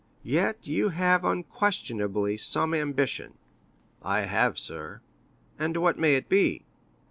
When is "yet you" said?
0.23-0.89